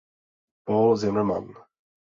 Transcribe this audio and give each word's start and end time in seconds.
Paul 0.65 0.95
Zimmermann. 0.97 1.55